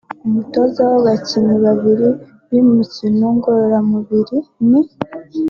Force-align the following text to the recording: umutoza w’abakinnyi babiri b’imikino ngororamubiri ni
umutoza 0.27 0.81
w’abakinnyi 0.91 1.55
babiri 1.65 2.09
b’imikino 2.49 3.25
ngororamubiri 3.35 4.37
ni 4.69 4.81